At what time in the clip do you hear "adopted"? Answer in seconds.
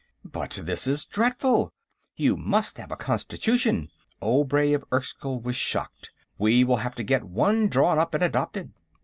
8.23-8.73